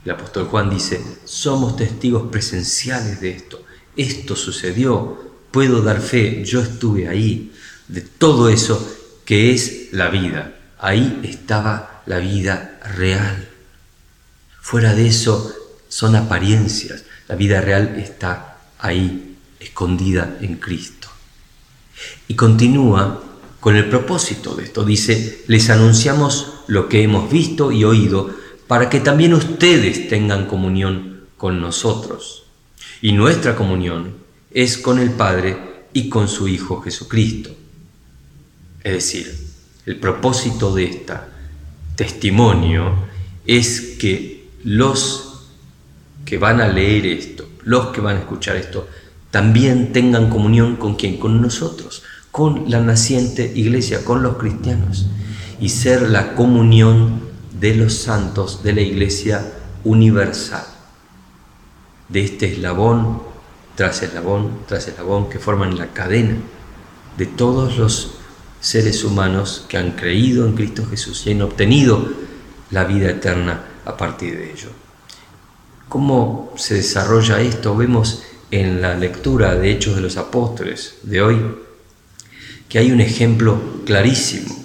El 0.09 0.15
apóstol 0.15 0.45
Juan 0.45 0.71
dice, 0.71 0.99
somos 1.23 1.77
testigos 1.77 2.31
presenciales 2.31 3.21
de 3.21 3.29
esto. 3.29 3.63
Esto 3.95 4.35
sucedió, 4.35 5.35
puedo 5.51 5.83
dar 5.83 6.01
fe, 6.01 6.43
yo 6.43 6.61
estuve 6.61 7.07
ahí, 7.07 7.53
de 7.87 8.01
todo 8.01 8.49
eso 8.49 8.91
que 9.23 9.53
es 9.53 9.89
la 9.91 10.09
vida. 10.09 10.57
Ahí 10.79 11.19
estaba 11.21 12.01
la 12.07 12.17
vida 12.17 12.79
real. 12.97 13.49
Fuera 14.59 14.95
de 14.95 15.05
eso 15.05 15.53
son 15.89 16.15
apariencias. 16.15 17.03
La 17.27 17.35
vida 17.35 17.61
real 17.61 17.93
está 17.99 18.57
ahí, 18.79 19.37
escondida 19.59 20.39
en 20.41 20.55
Cristo. 20.55 21.07
Y 22.27 22.33
continúa 22.33 23.23
con 23.59 23.75
el 23.75 23.87
propósito 23.87 24.55
de 24.55 24.63
esto. 24.63 24.83
Dice, 24.83 25.43
les 25.45 25.69
anunciamos 25.69 26.61
lo 26.65 26.89
que 26.89 27.03
hemos 27.03 27.29
visto 27.29 27.71
y 27.71 27.83
oído 27.83 28.38
para 28.69 28.87
que 28.87 28.99
también 28.99 29.33
ustedes 29.33 30.09
tengan 30.09 30.45
comunión 30.45 31.21
con 31.37 31.59
nosotros. 31.59 32.43
Y 33.01 33.13
nuestra 33.13 33.55
comunión 33.55 34.13
es 34.51 34.77
con 34.77 34.99
el 34.99 35.09
Padre 35.09 35.57
y 35.91 36.07
con 36.07 36.27
su 36.27 36.47
Hijo 36.47 36.79
Jesucristo. 36.79 37.49
Es 38.83 38.93
decir, 38.93 39.47
el 39.87 39.95
propósito 39.95 40.75
de 40.75 40.83
este 40.83 41.13
testimonio 41.95 42.93
es 43.47 43.95
que 43.99 44.51
los 44.63 45.47
que 46.23 46.37
van 46.37 46.61
a 46.61 46.67
leer 46.67 47.07
esto, 47.07 47.49
los 47.63 47.87
que 47.87 48.01
van 48.01 48.17
a 48.17 48.19
escuchar 48.19 48.55
esto, 48.55 48.87
también 49.31 49.93
tengan 49.93 50.29
comunión 50.29 50.75
con 50.75 50.93
quién, 50.93 51.17
con 51.17 51.41
nosotros, 51.41 52.03
con 52.29 52.69
la 52.69 52.81
naciente 52.81 53.51
iglesia, 53.55 54.05
con 54.05 54.21
los 54.21 54.37
cristianos, 54.37 55.07
y 55.59 55.69
ser 55.69 56.07
la 56.07 56.35
comunión 56.35 57.28
de 57.59 57.75
los 57.75 57.93
santos 57.93 58.63
de 58.63 58.73
la 58.73 58.81
iglesia 58.81 59.53
universal, 59.83 60.65
de 62.07 62.23
este 62.23 62.53
eslabón 62.53 63.21
tras 63.75 64.01
eslabón 64.03 64.59
tras 64.67 64.87
eslabón 64.87 65.29
que 65.29 65.39
forman 65.39 65.77
la 65.77 65.93
cadena 65.93 66.35
de 67.17 67.25
todos 67.25 67.77
los 67.77 68.11
seres 68.59 69.03
humanos 69.03 69.65
que 69.69 69.77
han 69.77 69.91
creído 69.91 70.45
en 70.45 70.53
Cristo 70.53 70.85
Jesús 70.85 71.25
y 71.25 71.31
han 71.31 71.41
obtenido 71.41 72.09
la 72.71 72.83
vida 72.83 73.09
eterna 73.09 73.63
a 73.85 73.95
partir 73.95 74.37
de 74.37 74.51
ello. 74.51 74.69
¿Cómo 75.87 76.53
se 76.55 76.75
desarrolla 76.75 77.41
esto? 77.41 77.75
Vemos 77.75 78.23
en 78.51 78.81
la 78.81 78.95
lectura 78.95 79.55
de 79.55 79.71
Hechos 79.71 79.95
de 79.95 80.01
los 80.01 80.17
Apóstoles 80.17 80.95
de 81.03 81.21
hoy 81.21 81.55
que 82.67 82.79
hay 82.79 82.91
un 82.91 83.01
ejemplo 83.01 83.59
clarísimo 83.85 84.55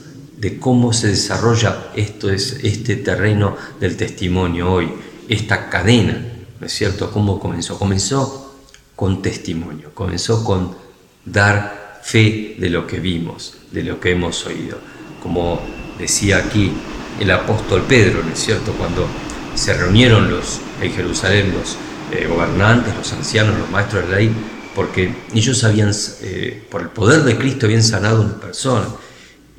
de 0.45 0.59
cómo 0.59 0.93
se 0.93 1.09
desarrolla 1.09 1.87
esto 1.97 2.29
es, 2.29 2.59
este 2.63 2.97
terreno 2.97 3.57
del 3.81 3.97
testimonio 3.97 4.71
hoy, 4.71 4.91
esta 5.27 5.71
cadena, 5.71 6.23
¿no 6.61 6.67
es 6.67 6.73
cierto? 6.75 7.11
¿Cómo 7.11 7.41
comenzó? 7.41 7.79
Comenzó 7.79 8.55
con 8.95 9.23
testimonio, 9.23 9.93
comenzó 9.95 10.45
con 10.45 10.77
dar 11.25 12.03
fe 12.03 12.57
de 12.59 12.69
lo 12.69 12.87
que 12.87 13.01
vimos, 13.01 13.55
de 13.73 13.85
lo 13.85 13.99
que 13.99 14.11
hemos 14.11 14.45
oído. 14.45 14.77
Como 15.23 15.63
decía 15.99 16.37
aquí 16.37 16.73
el 17.19 17.31
apóstol 17.31 17.83
Pedro, 17.89 18.23
¿no 18.23 18.31
es 18.31 18.39
cierto? 18.39 18.73
Cuando 18.73 19.07
se 19.55 19.73
reunieron 19.73 20.31
los, 20.31 20.61
en 20.83 20.93
Jerusalén 20.93 21.55
los 21.59 21.79
eh, 22.13 22.27
gobernantes, 22.27 22.95
los 22.95 23.11
ancianos, 23.15 23.59
los 23.59 23.71
maestros 23.71 24.05
de 24.05 24.11
la 24.11 24.17
ley, 24.19 24.31
porque 24.75 25.11
ellos 25.33 25.65
habían, 25.65 25.91
eh, 26.21 26.63
por 26.71 26.83
el 26.83 26.89
poder 26.89 27.23
de 27.23 27.39
Cristo, 27.39 27.65
habían 27.65 27.83
sanado 27.83 28.19
a 28.19 28.27
una 28.27 28.39
persona 28.39 28.85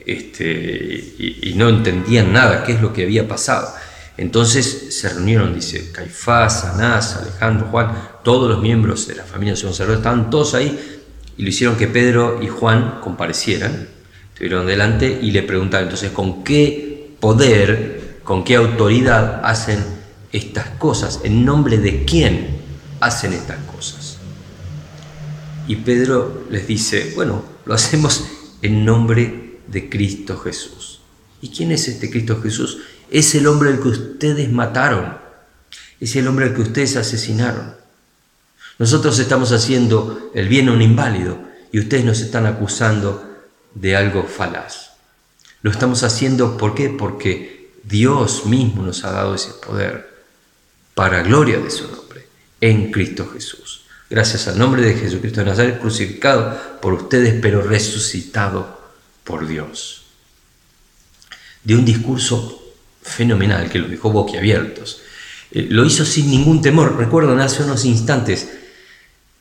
este, 0.05 1.15
y, 1.17 1.53
no 1.55 1.69
entendían 1.69 2.31
nada, 2.33 2.63
qué 2.63 2.73
es 2.73 2.81
lo 2.81 2.93
que 2.93 3.03
había 3.03 3.27
pasado. 3.27 3.73
Entonces 4.17 4.95
se 4.99 5.09
reunieron, 5.09 5.53
dice, 5.53 5.91
Caifás, 5.91 6.63
Anás, 6.65 7.15
Alejandro, 7.15 7.67
Juan, 7.67 7.91
todos 8.23 8.49
los 8.49 8.61
miembros 8.61 9.07
de 9.07 9.15
la 9.15 9.23
familia 9.23 9.53
de 9.53 9.59
sacerdote, 9.59 9.97
estaban 9.97 10.29
todos 10.29 10.53
ahí 10.53 11.01
y 11.37 11.43
lo 11.43 11.49
hicieron 11.49 11.75
que 11.75 11.87
Pedro 11.87 12.39
y 12.41 12.47
Juan 12.47 12.99
comparecieran, 13.01 13.89
estuvieron 14.31 14.67
delante 14.67 15.19
y 15.21 15.31
le 15.31 15.43
preguntaron 15.43 15.87
entonces 15.87 16.11
con 16.11 16.43
qué 16.43 17.15
poder, 17.19 18.19
con 18.23 18.43
qué 18.43 18.55
autoridad 18.55 19.41
hacen 19.43 19.83
estas 20.31 20.69
cosas, 20.71 21.21
en 21.23 21.43
nombre 21.43 21.77
de 21.77 22.05
quién 22.05 22.57
hacen 22.99 23.33
estas 23.33 23.57
cosas. 23.73 24.17
Y 25.67 25.77
Pedro 25.77 26.45
les 26.49 26.67
dice, 26.67 27.13
bueno, 27.15 27.43
lo 27.65 27.73
hacemos 27.73 28.25
en 28.61 28.85
nombre 28.85 29.44
de 29.67 29.89
Cristo 29.89 30.37
Jesús. 30.37 31.01
¿Y 31.41 31.49
quién 31.49 31.71
es 31.71 31.87
este 31.87 32.09
Cristo 32.09 32.41
Jesús? 32.41 32.79
Es 33.11 33.35
el 33.35 33.47
hombre 33.47 33.69
al 33.69 33.79
que 33.79 33.89
ustedes 33.89 34.51
mataron, 34.51 35.17
es 35.99 36.15
el 36.15 36.27
hombre 36.27 36.45
al 36.45 36.55
que 36.55 36.61
ustedes 36.61 36.95
asesinaron. 36.95 37.75
Nosotros 38.77 39.19
estamos 39.19 39.51
haciendo 39.51 40.31
el 40.33 40.47
bien 40.49 40.69
a 40.69 40.73
un 40.73 40.81
inválido 40.81 41.39
y 41.71 41.79
ustedes 41.79 42.03
nos 42.03 42.19
están 42.21 42.45
acusando 42.45 43.23
de 43.73 43.95
algo 43.95 44.23
falaz. 44.23 44.91
Lo 45.61 45.71
estamos 45.71 46.03
haciendo, 46.03 46.57
¿por 46.57 46.75
qué? 46.75 46.89
Porque 46.89 47.71
Dios 47.83 48.45
mismo 48.45 48.83
nos 48.83 49.03
ha 49.03 49.11
dado 49.11 49.35
ese 49.35 49.51
poder 49.65 50.13
para 50.93 51.21
gloria 51.21 51.59
de 51.59 51.69
su 51.69 51.87
nombre, 51.89 52.27
en 52.61 52.91
Cristo 52.91 53.29
Jesús. 53.31 53.85
Gracias 54.09 54.47
al 54.47 54.57
nombre 54.57 54.81
de 54.81 54.93
Jesucristo 54.93 55.41
de 55.41 55.47
Nazaret, 55.47 55.79
crucificado 55.79 56.57
por 56.81 56.93
ustedes, 56.93 57.39
pero 57.41 57.61
resucitado 57.61 58.84
por 59.25 59.45
Dios. 59.45 60.03
De 61.65 61.75
un 61.75 61.83
discurso 61.83 62.63
fenomenal 63.01 63.69
que 63.69 63.79
los 63.79 63.89
dejó 63.89 64.11
boquiabiertos. 64.11 65.01
Eh, 65.51 65.67
lo 65.69 65.85
hizo 65.85 66.05
sin 66.05 66.29
ningún 66.31 66.61
temor. 66.61 66.95
Recuerdan 66.97 67.41
hace 67.41 67.63
unos 67.63 67.83
instantes, 67.83 68.49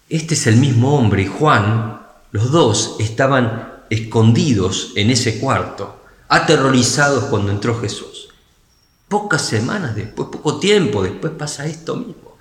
este 0.09 0.35
es 0.35 0.47
el 0.49 0.57
mismo 0.57 0.97
hombre 0.97 1.23
y 1.23 1.27
Juan, 1.27 2.03
los 2.33 2.51
dos 2.51 2.97
estaban 2.99 3.85
escondidos 3.91 4.93
en 4.97 5.11
ese 5.11 5.39
cuarto, 5.39 6.03
aterrorizados 6.29 7.25
cuando 7.25 7.53
entró 7.53 7.81
Jesús. 7.81 8.29
Pocas 9.09 9.43
semanas 9.43 9.95
después, 9.95 10.29
poco 10.33 10.59
tiempo 10.59 11.03
después 11.03 11.33
pasa 11.39 11.67
esto 11.67 11.97
mismo. 11.97 12.37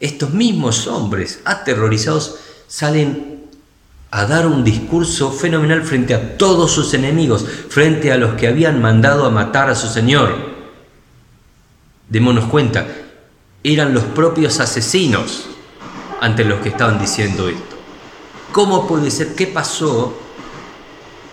Estos 0.00 0.30
mismos 0.30 0.86
hombres 0.86 1.40
aterrorizados 1.44 2.36
salen 2.68 3.33
a 4.14 4.26
dar 4.26 4.46
un 4.46 4.62
discurso 4.62 5.32
fenomenal 5.32 5.82
frente 5.82 6.14
a 6.14 6.38
todos 6.38 6.70
sus 6.70 6.94
enemigos, 6.94 7.44
frente 7.68 8.12
a 8.12 8.16
los 8.16 8.34
que 8.34 8.46
habían 8.46 8.80
mandado 8.80 9.26
a 9.26 9.30
matar 9.30 9.68
a 9.68 9.74
su 9.74 9.88
Señor. 9.88 10.36
Démonos 12.08 12.44
cuenta, 12.44 12.86
eran 13.64 13.92
los 13.92 14.04
propios 14.04 14.60
asesinos 14.60 15.46
ante 16.20 16.44
los 16.44 16.60
que 16.60 16.68
estaban 16.68 17.00
diciendo 17.00 17.48
esto. 17.48 17.76
¿Cómo 18.52 18.86
puede 18.86 19.10
ser? 19.10 19.34
¿Qué 19.34 19.48
pasó 19.48 20.16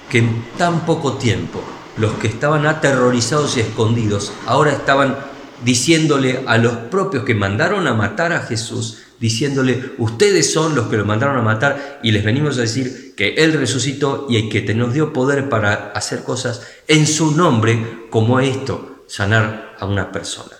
que 0.10 0.18
en 0.18 0.44
tan 0.58 0.84
poco 0.84 1.14
tiempo 1.14 1.62
los 1.98 2.14
que 2.14 2.26
estaban 2.26 2.66
aterrorizados 2.66 3.58
y 3.58 3.60
escondidos, 3.60 4.34
ahora 4.48 4.72
estaban 4.72 5.18
diciéndole 5.64 6.44
a 6.48 6.58
los 6.58 6.74
propios 6.74 7.26
que 7.26 7.36
mandaron 7.36 7.86
a 7.86 7.94
matar 7.94 8.34
a 8.34 8.40
Jesús, 8.40 9.04
diciéndole, 9.22 9.94
ustedes 10.00 10.52
son 10.52 10.76
los 10.76 10.88
que 10.88 10.98
lo 10.98 11.06
mandaron 11.06 11.38
a 11.38 11.42
matar 11.42 12.02
y 12.04 12.12
les 12.12 12.26
venimos 12.26 12.58
a 12.58 12.62
decir 12.62 13.14
que 13.16 13.36
Él 13.36 13.54
resucitó 13.54 14.28
y 14.30 14.50
que 14.50 14.74
nos 14.74 14.94
dio 14.94 15.14
poder 15.14 15.48
para 15.48 15.92
hacer 15.92 16.24
cosas 16.24 16.62
en 16.90 17.08
su 17.08 17.32
nombre, 17.32 18.08
como 18.10 18.42
esto, 18.42 19.06
sanar 19.08 19.78
a 19.80 19.86
una 19.86 20.12
persona. 20.12 20.58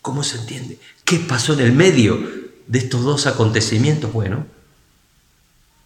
¿Cómo 0.00 0.22
se 0.22 0.38
entiende? 0.38 0.78
¿Qué 1.04 1.18
pasó 1.18 1.54
en 1.54 1.60
el 1.60 1.72
medio 1.72 2.20
de 2.68 2.78
estos 2.78 3.02
dos 3.02 3.26
acontecimientos? 3.26 4.12
Bueno, 4.12 4.46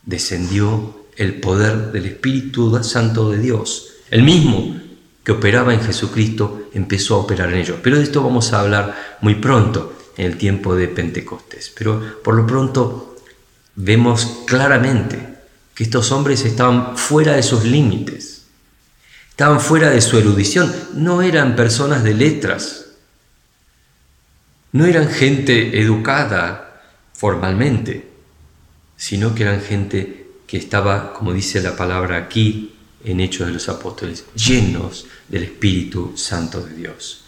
descendió 0.04 1.06
el 1.16 1.40
poder 1.40 1.92
del 1.92 2.06
Espíritu 2.06 2.78
Santo 2.82 3.30
de 3.30 3.38
Dios 3.38 3.92
el 4.12 4.25
mismo 4.25 4.76
que 5.25 5.32
operaba 5.32 5.73
en 5.73 5.80
Jesucristo 5.80 6.68
empezó 6.75 7.14
a 7.14 7.18
operar 7.18 7.49
en 7.49 7.61
ellos. 7.61 7.78
Pero 7.82 7.97
de 7.97 8.02
esto 8.02 8.23
vamos 8.23 8.52
a 8.52 8.61
hablar 8.61 9.18
muy 9.23 9.37
pronto, 9.37 9.94
en 10.16 10.26
el 10.26 10.38
tiempo 10.38 10.75
de 10.75 10.88
Pentecostés. 10.88 11.73
Pero 11.76 12.23
por 12.23 12.35
lo 12.35 12.47
pronto 12.47 13.16
vemos 13.75 14.42
claramente 14.47 15.28
que 15.75 15.85
estos 15.85 16.12
hombres 16.12 16.45
estaban 16.45 16.97
fuera 16.97 17.35
de 17.35 17.42
sus 17.42 17.64
límites, 17.64 18.42
estaban 19.31 19.61
fuera 19.61 19.90
de 19.90 20.00
su 20.00 20.19
erudición, 20.19 20.73
no 20.95 21.23
eran 21.23 21.57
personas 21.57 22.04
de 22.04 22.14
letras, 22.14 22.87
no 24.73 24.87
eran 24.87 25.09
gente 25.09 25.81
educada 25.81 26.83
formalmente, 27.14 28.09
sino 28.97 29.35
que 29.35 29.42
eran 29.42 29.61
gente 29.61 30.26
que 30.47 30.57
estaba, 30.59 31.14
como 31.14 31.33
dice 31.33 31.62
la 31.62 31.76
palabra 31.76 32.16
aquí, 32.19 32.75
en 33.04 33.21
Hechos 33.21 33.47
de 33.47 33.54
los 33.54 33.69
Apóstoles, 33.69 34.25
llenos 34.35 35.07
del 35.28 35.45
Espíritu 35.45 36.12
Santo 36.16 36.61
de 36.61 36.75
Dios. 36.75 37.25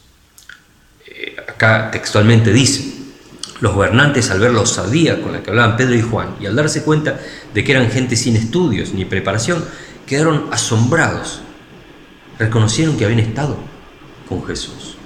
Eh, 1.15 1.37
acá 1.49 1.91
textualmente 1.91 2.53
dice, 2.53 2.93
los 3.61 3.75
gobernantes 3.75 4.31
al 4.31 4.41
ver 4.41 4.53
la 4.53 4.61
osadía 4.61 5.23
con 5.23 5.33
la 5.33 5.43
que 5.43 5.51
hablaban 5.51 5.77
Pedro 5.77 5.95
y 5.95 6.03
Juan 6.03 6.37
y 6.41 6.47
al 6.47 6.57
darse 6.57 6.83
cuenta 6.83 7.21
de 7.53 7.65
que 7.65 7.73
eran 7.73 7.91
gente 7.91 8.17
sin 8.17 8.37
estudios 8.37 8.93
ni 8.93 9.05
preparación, 9.05 9.65
quedaron 10.07 10.49
asombrados. 10.51 11.41
Reconocieron 12.39 12.97
que 12.97 13.05
habían 13.05 13.21
estado 13.21 13.57
con 14.29 14.45
Jesús. 14.45 14.97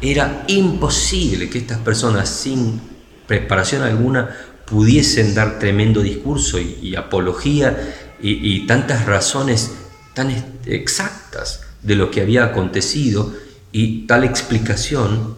Era 0.00 0.44
imposible 0.48 1.48
que 1.48 1.58
estas 1.58 1.78
personas 1.78 2.28
sin 2.28 2.80
preparación 3.28 3.82
alguna 3.82 4.30
pudiesen 4.66 5.34
dar 5.34 5.60
tremendo 5.60 6.02
discurso 6.02 6.58
y 6.58 6.96
apología 6.96 7.94
y, 8.22 8.66
tantas 8.66 9.06
razones 9.06 9.72
tan 10.14 10.30
exactas 10.66 11.62
de 11.82 11.96
lo 11.96 12.10
que 12.10 12.20
había 12.20 12.44
acontecido 12.44 13.34
y 13.72 14.06
tal 14.06 14.24
explicación 14.24 15.36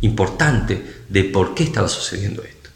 importante 0.00 1.02
de 1.08 1.24
por 1.24 1.54
qué 1.54 1.64
estaba 1.64 1.88
sucediendo 1.88 2.42
esto. 2.42 2.70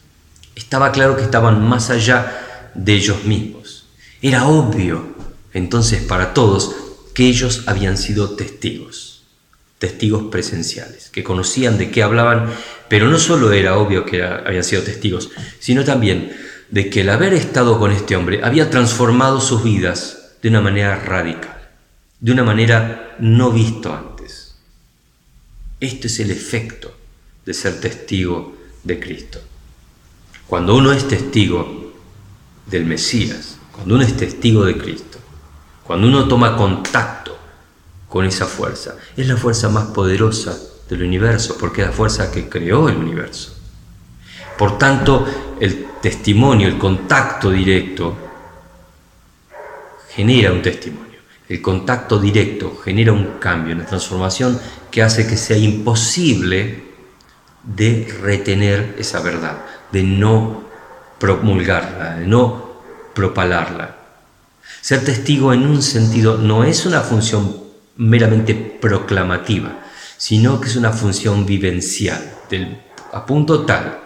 Estaba 0.54 0.92
claro 0.92 1.16
que 1.16 1.22
estaban 1.22 1.66
más 1.66 1.90
allá 1.90 2.70
de 2.74 2.94
ellos 2.94 3.24
mismos. 3.24 3.86
Era 4.20 4.46
obvio 4.46 5.14
entonces 5.52 6.02
para 6.02 6.34
todos 6.34 6.74
que 7.14 7.26
ellos 7.26 7.62
habían 7.66 7.96
sido 7.96 8.30
testigos, 8.30 9.22
testigos 9.78 10.24
presenciales, 10.30 11.10
que 11.10 11.24
conocían 11.24 11.78
de 11.78 11.90
qué 11.90 12.02
hablaban, 12.02 12.52
pero 12.88 13.08
no 13.08 13.18
solo 13.18 13.52
era 13.52 13.78
obvio 13.78 14.04
que 14.04 14.22
habían 14.22 14.64
sido 14.64 14.82
testigos, 14.82 15.30
sino 15.60 15.84
también 15.84 16.36
de 16.70 16.90
que 16.90 17.02
el 17.02 17.10
haber 17.10 17.34
estado 17.34 17.78
con 17.78 17.92
este 17.92 18.16
hombre 18.16 18.40
había 18.42 18.68
transformado 18.68 19.40
sus 19.40 19.62
vidas 19.62 20.32
de 20.42 20.48
una 20.48 20.60
manera 20.60 20.96
radical, 20.96 21.56
de 22.18 22.32
una 22.32 22.42
manera 22.42 23.14
no 23.20 23.52
visto 23.52 23.92
antes. 23.92 24.13
Este 25.84 26.06
es 26.06 26.18
el 26.18 26.30
efecto 26.30 26.94
de 27.44 27.52
ser 27.52 27.78
testigo 27.78 28.56
de 28.84 28.98
Cristo. 28.98 29.38
Cuando 30.46 30.74
uno 30.76 30.92
es 30.92 31.06
testigo 31.06 31.92
del 32.64 32.86
Mesías, 32.86 33.58
cuando 33.70 33.96
uno 33.96 34.04
es 34.04 34.16
testigo 34.16 34.64
de 34.64 34.78
Cristo, 34.78 35.18
cuando 35.82 36.08
uno 36.08 36.26
toma 36.26 36.56
contacto 36.56 37.36
con 38.08 38.24
esa 38.24 38.46
fuerza, 38.46 38.96
es 39.14 39.28
la 39.28 39.36
fuerza 39.36 39.68
más 39.68 39.88
poderosa 39.88 40.58
del 40.88 41.02
universo, 41.02 41.58
porque 41.60 41.82
es 41.82 41.88
la 41.88 41.92
fuerza 41.92 42.30
que 42.30 42.48
creó 42.48 42.88
el 42.88 42.96
universo. 42.96 43.54
Por 44.56 44.78
tanto, 44.78 45.26
el 45.60 45.86
testimonio, 46.00 46.66
el 46.66 46.78
contacto 46.78 47.50
directo, 47.50 48.16
genera 50.08 50.50
un 50.50 50.62
testimonio. 50.62 51.03
El 51.48 51.60
contacto 51.60 52.18
directo 52.18 52.76
genera 52.82 53.12
un 53.12 53.38
cambio, 53.38 53.74
una 53.74 53.84
transformación 53.84 54.58
que 54.90 55.02
hace 55.02 55.26
que 55.26 55.36
sea 55.36 55.58
imposible 55.58 56.84
de 57.62 58.14
retener 58.22 58.94
esa 58.98 59.20
verdad, 59.20 59.58
de 59.92 60.02
no 60.02 60.64
promulgarla, 61.18 62.16
de 62.16 62.26
no 62.26 62.80
propalarla. 63.14 63.96
Ser 64.80 65.04
testigo 65.04 65.52
en 65.52 65.66
un 65.66 65.82
sentido 65.82 66.38
no 66.38 66.64
es 66.64 66.86
una 66.86 67.00
función 67.00 67.62
meramente 67.96 68.54
proclamativa, 68.54 69.80
sino 70.16 70.60
que 70.60 70.68
es 70.68 70.76
una 70.76 70.92
función 70.92 71.46
vivencial, 71.46 72.34
del, 72.48 72.82
a 73.12 73.24
punto 73.24 73.64
tal 73.64 74.00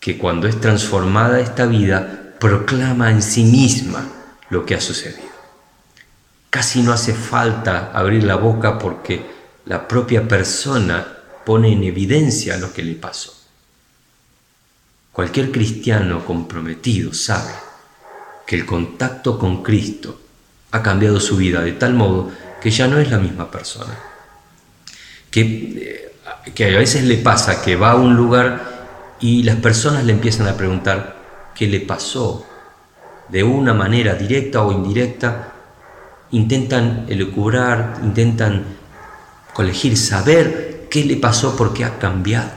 que 0.00 0.16
cuando 0.16 0.48
es 0.48 0.58
transformada 0.58 1.40
esta 1.40 1.66
vida, 1.66 2.34
proclama 2.40 3.10
en 3.10 3.20
sí 3.20 3.44
misma 3.44 4.08
lo 4.48 4.64
que 4.64 4.74
ha 4.74 4.80
sucedido. 4.80 5.29
Casi 6.50 6.82
no 6.82 6.92
hace 6.92 7.14
falta 7.14 7.92
abrir 7.94 8.24
la 8.24 8.34
boca 8.34 8.78
porque 8.78 9.24
la 9.66 9.86
propia 9.86 10.26
persona 10.26 11.06
pone 11.44 11.72
en 11.72 11.84
evidencia 11.84 12.56
lo 12.56 12.72
que 12.72 12.82
le 12.82 12.94
pasó. 12.94 13.32
Cualquier 15.12 15.52
cristiano 15.52 16.24
comprometido 16.24 17.14
sabe 17.14 17.52
que 18.46 18.56
el 18.56 18.66
contacto 18.66 19.38
con 19.38 19.62
Cristo 19.62 20.20
ha 20.72 20.82
cambiado 20.82 21.20
su 21.20 21.36
vida 21.36 21.60
de 21.62 21.72
tal 21.72 21.94
modo 21.94 22.30
que 22.60 22.70
ya 22.70 22.88
no 22.88 22.98
es 22.98 23.10
la 23.10 23.18
misma 23.18 23.50
persona. 23.50 23.96
Que, 25.30 25.40
eh, 25.40 26.52
que 26.54 26.74
a 26.74 26.78
veces 26.78 27.04
le 27.04 27.18
pasa 27.18 27.62
que 27.62 27.76
va 27.76 27.92
a 27.92 27.96
un 27.96 28.16
lugar 28.16 29.16
y 29.20 29.42
las 29.44 29.56
personas 29.56 30.04
le 30.04 30.12
empiezan 30.12 30.48
a 30.48 30.56
preguntar 30.56 31.16
qué 31.54 31.66
le 31.66 31.80
pasó, 31.80 32.46
de 33.28 33.44
una 33.44 33.74
manera 33.74 34.14
directa 34.14 34.62
o 34.62 34.72
indirecta, 34.72 35.49
intentan 36.32 37.06
elucubrar, 37.08 38.00
intentan 38.02 38.64
colegir, 39.52 39.96
saber 39.96 40.86
qué 40.90 41.04
le 41.04 41.16
pasó, 41.16 41.56
porque 41.56 41.84
ha 41.84 41.98
cambiado. 41.98 42.50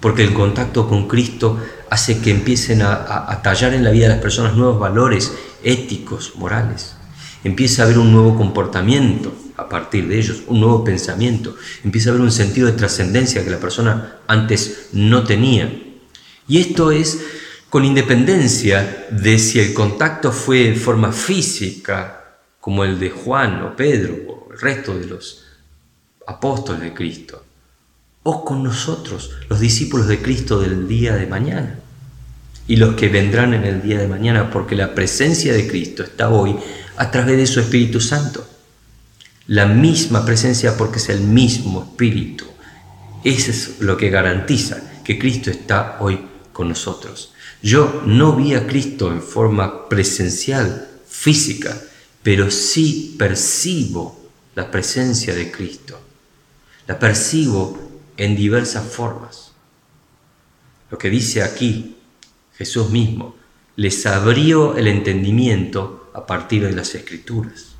Porque 0.00 0.22
el 0.22 0.34
contacto 0.34 0.88
con 0.88 1.08
Cristo 1.08 1.58
hace 1.90 2.20
que 2.20 2.30
empiecen 2.30 2.82
a, 2.82 3.40
tallar 3.42 3.74
en 3.74 3.84
la 3.84 3.90
vida 3.90 4.04
de 4.04 4.14
las 4.14 4.22
personas 4.22 4.54
nuevos 4.54 4.78
valores 4.78 5.32
éticos, 5.62 6.34
morales. 6.36 6.96
Empieza 7.42 7.82
a 7.82 7.84
haber 7.86 7.98
un 7.98 8.12
nuevo 8.12 8.36
comportamiento 8.36 9.32
a 9.56 9.68
partir 9.68 10.08
de 10.08 10.18
ellos, 10.18 10.42
un 10.46 10.60
nuevo 10.60 10.82
pensamiento. 10.82 11.56
Empieza 11.84 12.10
a 12.10 12.12
haber 12.12 12.22
un 12.22 12.32
sentido 12.32 12.66
de 12.66 12.72
trascendencia 12.72 13.44
que 13.44 13.50
la 13.50 13.60
persona 13.60 14.18
antes 14.26 14.88
no 14.92 15.24
tenía. 15.24 15.72
Y 16.48 16.58
esto 16.58 16.90
es 16.90 17.20
con 17.70 17.84
independencia 17.84 19.06
de 19.10 19.38
si 19.38 19.60
el 19.60 19.74
contacto 19.74 20.32
fue 20.32 20.70
de 20.70 20.74
forma 20.74 21.12
física, 21.12 22.23
como 22.64 22.82
el 22.82 22.98
de 22.98 23.10
Juan 23.10 23.62
o 23.62 23.76
Pedro 23.76 24.16
o 24.26 24.48
el 24.50 24.58
resto 24.58 24.98
de 24.98 25.04
los 25.04 25.44
apóstoles 26.26 26.80
de 26.80 26.94
Cristo, 26.94 27.44
o 28.22 28.42
con 28.42 28.62
nosotros, 28.62 29.32
los 29.50 29.60
discípulos 29.60 30.08
de 30.08 30.22
Cristo 30.22 30.58
del 30.58 30.88
día 30.88 31.14
de 31.14 31.26
mañana, 31.26 31.78
y 32.66 32.76
los 32.76 32.94
que 32.94 33.10
vendrán 33.10 33.52
en 33.52 33.64
el 33.64 33.82
día 33.82 33.98
de 33.98 34.08
mañana, 34.08 34.50
porque 34.50 34.76
la 34.76 34.94
presencia 34.94 35.52
de 35.52 35.68
Cristo 35.68 36.04
está 36.04 36.30
hoy 36.30 36.56
a 36.96 37.10
través 37.10 37.36
de 37.36 37.46
su 37.46 37.60
Espíritu 37.60 38.00
Santo. 38.00 38.48
La 39.46 39.66
misma 39.66 40.24
presencia 40.24 40.74
porque 40.78 40.96
es 40.96 41.10
el 41.10 41.20
mismo 41.20 41.82
Espíritu. 41.82 42.46
Eso 43.24 43.50
es 43.50 43.80
lo 43.80 43.98
que 43.98 44.08
garantiza 44.08 45.02
que 45.04 45.18
Cristo 45.18 45.50
está 45.50 45.98
hoy 46.00 46.18
con 46.54 46.70
nosotros. 46.70 47.34
Yo 47.62 48.00
no 48.06 48.34
vi 48.34 48.54
a 48.54 48.66
Cristo 48.66 49.12
en 49.12 49.20
forma 49.20 49.86
presencial, 49.90 50.88
física, 51.06 51.76
pero 52.24 52.50
sí 52.50 53.14
percibo 53.18 54.18
la 54.54 54.70
presencia 54.70 55.34
de 55.34 55.52
Cristo. 55.52 56.00
La 56.88 56.98
percibo 56.98 57.78
en 58.16 58.34
diversas 58.34 58.90
formas. 58.90 59.52
Lo 60.90 60.96
que 60.96 61.10
dice 61.10 61.42
aquí 61.42 61.96
Jesús 62.56 62.88
mismo, 62.88 63.36
les 63.76 64.06
abrió 64.06 64.74
el 64.76 64.86
entendimiento 64.86 66.10
a 66.14 66.24
partir 66.24 66.64
de 66.64 66.72
las 66.72 66.94
escrituras. 66.94 67.74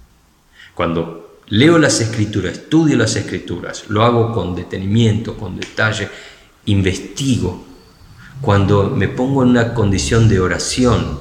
Cuando 0.75 1.41
leo 1.47 1.79
las 1.79 2.01
escrituras, 2.03 2.53
estudio 2.53 2.99
las 2.99 3.17
escrituras, 3.17 3.85
lo 3.89 4.05
hago 4.05 4.33
con 4.33 4.55
detenimiento, 4.55 5.39
con 5.39 5.59
detalle, 5.59 6.11
investigo, 6.67 7.65
cuando 8.43 8.91
me 8.91 9.09
pongo 9.09 9.43
en 9.43 9.51
una 9.51 9.73
condición 9.73 10.29
de 10.29 10.41
oración 10.41 11.21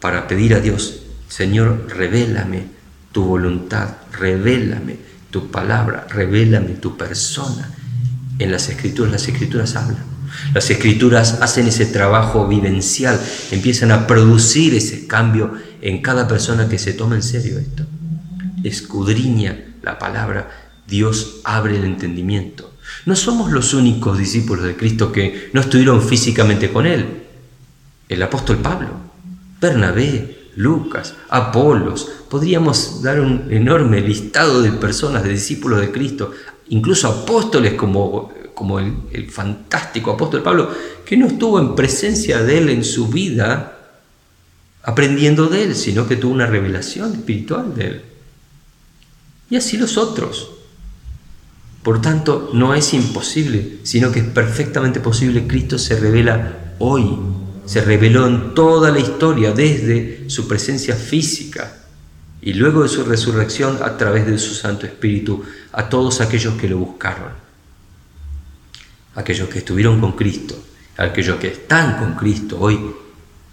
para 0.00 0.28
pedir 0.28 0.54
a 0.54 0.60
Dios, 0.60 1.01
Señor, 1.32 1.86
revélame 1.88 2.66
tu 3.10 3.24
voluntad, 3.24 3.88
revélame 4.12 4.98
tu 5.30 5.50
palabra, 5.50 6.06
revélame 6.10 6.74
tu 6.74 6.98
persona. 6.98 7.70
En 8.38 8.52
las 8.52 8.68
escrituras, 8.68 9.12
las 9.12 9.28
escrituras 9.28 9.74
hablan. 9.74 10.04
Las 10.52 10.68
escrituras 10.68 11.38
hacen 11.40 11.68
ese 11.68 11.86
trabajo 11.86 12.46
vivencial, 12.46 13.18
empiezan 13.50 13.92
a 13.92 14.06
producir 14.06 14.74
ese 14.74 15.06
cambio 15.06 15.54
en 15.80 16.02
cada 16.02 16.28
persona 16.28 16.68
que 16.68 16.78
se 16.78 16.92
toma 16.92 17.14
en 17.14 17.22
serio 17.22 17.58
esto. 17.58 17.86
Escudriña 18.62 19.58
la 19.80 19.98
palabra, 19.98 20.50
Dios 20.86 21.40
abre 21.44 21.78
el 21.78 21.84
entendimiento. 21.84 22.74
No 23.06 23.16
somos 23.16 23.52
los 23.52 23.72
únicos 23.72 24.18
discípulos 24.18 24.66
de 24.66 24.76
Cristo 24.76 25.10
que 25.10 25.48
no 25.54 25.62
estuvieron 25.62 26.06
físicamente 26.06 26.70
con 26.70 26.84
Él. 26.84 27.22
El 28.10 28.22
apóstol 28.22 28.58
Pablo, 28.58 28.90
Bernabé, 29.58 30.41
Lucas, 30.56 31.14
Apolos, 31.28 32.10
podríamos 32.28 33.02
dar 33.02 33.20
un 33.20 33.46
enorme 33.50 34.00
listado 34.00 34.62
de 34.62 34.72
personas, 34.72 35.24
de 35.24 35.30
discípulos 35.30 35.80
de 35.80 35.90
Cristo, 35.90 36.32
incluso 36.68 37.08
apóstoles 37.08 37.74
como, 37.74 38.32
como 38.54 38.78
el, 38.78 38.94
el 39.12 39.30
fantástico 39.30 40.12
apóstol 40.12 40.42
Pablo, 40.42 40.70
que 41.04 41.16
no 41.16 41.26
estuvo 41.26 41.58
en 41.58 41.74
presencia 41.74 42.42
de 42.42 42.58
Él 42.58 42.68
en 42.70 42.84
su 42.84 43.08
vida 43.08 43.78
aprendiendo 44.82 45.46
de 45.46 45.64
Él, 45.64 45.74
sino 45.74 46.06
que 46.06 46.16
tuvo 46.16 46.32
una 46.32 46.46
revelación 46.46 47.12
espiritual 47.12 47.74
de 47.74 47.86
Él. 47.86 48.02
Y 49.50 49.56
así 49.56 49.76
los 49.76 49.96
otros. 49.96 50.50
Por 51.82 52.00
tanto, 52.00 52.50
no 52.52 52.74
es 52.74 52.94
imposible, 52.94 53.78
sino 53.82 54.12
que 54.12 54.20
es 54.20 54.26
perfectamente 54.26 55.00
posible. 55.00 55.46
Cristo 55.46 55.78
se 55.78 55.98
revela 55.98 56.74
hoy, 56.78 57.18
se 57.66 57.80
reveló 57.80 58.26
en 58.26 58.54
toda 58.54 58.90
la 58.90 58.98
historia, 58.98 59.52
desde 59.52 60.28
su 60.28 60.48
presencia 60.48 60.96
física 60.96 61.78
y 62.40 62.54
luego 62.54 62.82
de 62.82 62.88
su 62.88 63.04
resurrección 63.04 63.78
a 63.82 63.96
través 63.96 64.26
de 64.26 64.38
su 64.38 64.54
Santo 64.54 64.86
Espíritu 64.86 65.44
a 65.72 65.88
todos 65.88 66.20
aquellos 66.20 66.54
que 66.54 66.68
lo 66.68 66.78
buscaron, 66.78 67.32
aquellos 69.14 69.48
que 69.48 69.58
estuvieron 69.58 70.00
con 70.00 70.12
Cristo, 70.12 70.60
aquellos 70.96 71.38
que 71.38 71.48
están 71.48 71.98
con 71.98 72.14
Cristo 72.14 72.58
hoy, 72.58 72.80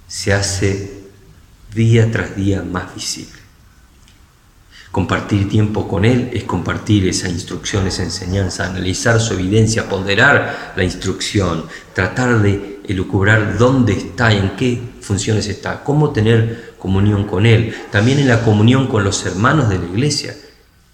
se 0.08 0.34
hace 0.34 1.04
día 1.74 2.12
tras 2.12 2.36
día 2.36 2.64
más 2.64 2.96
visible. 2.96 3.40
Compartir 4.92 5.48
tiempo 5.48 5.88
con 5.88 6.04
Él 6.04 6.32
es 6.34 6.46
compartir 6.46 7.08
esa 7.08 7.30
instrucción, 7.30 7.86
esa 7.86 8.02
enseñanza, 8.02 8.66
analizar 8.66 9.20
su 9.20 9.36
evidencia, 9.36 9.88
ponderar 9.88 10.74
la 10.76 10.84
instrucción, 10.84 11.66
tratar 11.94 12.42
de 12.42 12.79
elucubrar 12.90 13.58
dónde 13.58 13.94
está, 13.94 14.34
en 14.34 14.56
qué 14.58 14.82
funciones 15.00 15.48
está, 15.48 15.84
cómo 15.84 16.12
tener 16.12 16.74
comunión 16.80 17.26
con 17.26 17.46
Él, 17.46 17.76
también 17.92 18.20
en 18.20 18.28
la 18.28 18.44
comunión 18.44 18.88
con 18.88 19.04
los 19.04 19.26
hermanos 19.26 19.70
de 19.70 19.78
la 19.78 19.86
iglesia. 19.86 20.36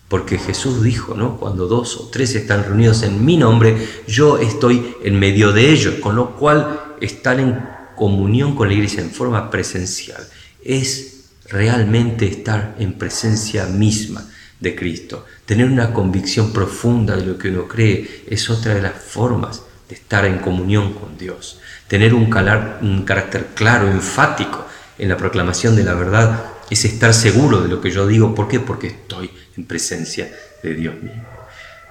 Porque 0.10 0.38
Jesús 0.38 0.84
dijo, 0.84 1.16
¿no? 1.16 1.38
Cuando 1.38 1.68
dos 1.68 1.98
o 1.98 2.10
tres 2.12 2.36
están 2.36 2.64
reunidos 2.64 3.02
en 3.02 3.26
mi 3.26 3.38
nombre, 3.38 3.76
yo 4.08 4.38
estoy 4.38 4.96
en 5.04 5.18
medio 5.18 5.52
de 5.52 5.72
ellos, 5.72 5.96
con 5.96 6.16
lo 6.16 6.36
cual 6.36 6.96
estar 7.02 7.40
en 7.40 7.60
comunión 7.96 8.56
con 8.56 8.68
la 8.68 8.76
iglesia 8.76 9.02
en 9.02 9.10
forma 9.10 9.50
presencial. 9.50 10.22
Es 10.64 11.30
realmente 11.50 12.28
estar 12.28 12.76
en 12.78 12.94
presencia 12.94 13.66
misma 13.66 14.28
de 14.60 14.76
Cristo. 14.76 15.26
Tener 15.46 15.68
una 15.68 15.94
convicción 15.94 16.52
profunda 16.52 17.16
de 17.16 17.26
lo 17.26 17.38
que 17.38 17.50
uno 17.50 17.68
cree 17.68 18.26
es 18.28 18.50
otra 18.50 18.76
de 18.76 18.82
las 18.82 19.02
formas 19.02 19.64
de 19.90 19.96
estar 19.96 20.26
en 20.26 20.40
comunión 20.40 20.94
con 20.94 21.18
Dios. 21.18 21.60
Tener 21.88 22.14
un, 22.14 22.30
carácter 22.30 23.48
claro, 23.54 23.90
enfático 23.90 24.66
en 24.98 25.10
la 25.10 25.18
proclamación 25.18 25.76
de 25.76 25.84
la 25.84 25.94
verdad 25.94 26.46
es 26.70 26.84
estar 26.86 27.14
seguro 27.14 27.62
de 27.62 27.70
lo 27.70 27.80
que 27.82 27.92
yo 27.92 28.08
digo. 28.08 28.34
¿Por 28.34 28.48
qué? 28.48 28.60
Porque 28.60 28.88
estoy 28.88 29.30
en 29.56 29.66
presencia 29.66 30.32
de 30.64 30.74
Dios 30.74 30.96
mismo. 31.02 31.24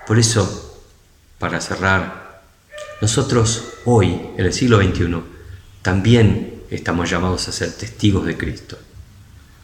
Por 0.07 0.19
eso, 0.19 0.83
para 1.39 1.61
cerrar, 1.61 2.43
nosotros 3.01 3.75
hoy, 3.85 4.21
en 4.37 4.47
el 4.47 4.53
siglo 4.53 4.83
XXI, 4.83 5.23
también 5.83 6.63
estamos 6.71 7.09
llamados 7.09 7.49
a 7.49 7.53
ser 7.53 7.73
testigos 7.73 8.27
de 8.27 8.37
Cristo. 8.37 8.79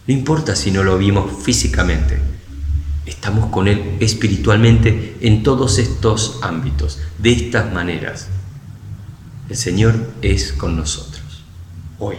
No 0.06 0.14
importa 0.14 0.54
si 0.54 0.70
no 0.70 0.82
lo 0.82 0.96
vimos 0.96 1.42
físicamente, 1.42 2.18
estamos 3.06 3.50
con 3.50 3.68
Él 3.68 3.96
espiritualmente 4.00 5.16
en 5.20 5.42
todos 5.42 5.78
estos 5.78 6.38
ámbitos, 6.42 7.00
de 7.18 7.32
estas 7.32 7.72
maneras. 7.72 8.28
El 9.50 9.56
Señor 9.56 9.96
es 10.22 10.52
con 10.52 10.76
nosotros 10.76 11.42
hoy. 11.98 12.18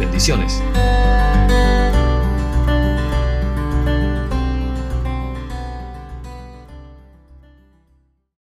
Bendiciones. 0.00 0.62